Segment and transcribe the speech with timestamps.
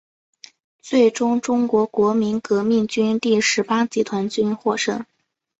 [0.81, 5.05] 最终中国国民革命军第十八集团军获胜。